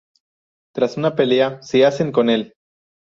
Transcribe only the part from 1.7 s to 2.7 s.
hacen con el.